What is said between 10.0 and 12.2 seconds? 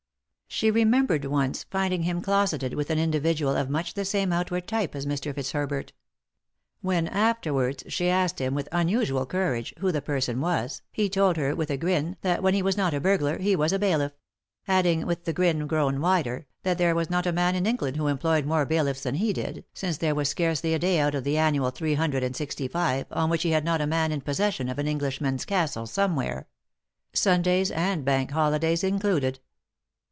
person was, he told her, with a grin,